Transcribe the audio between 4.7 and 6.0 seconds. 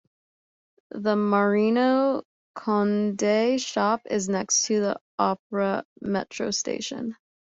the Opera